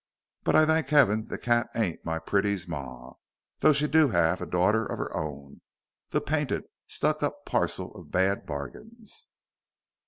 [0.43, 3.17] But I thank 'eaven the cat ain't my pretty's mar,
[3.59, 5.61] though she do 'ave a daughter of her own,
[6.09, 9.27] the painted, stuck up parcel of bad bargains."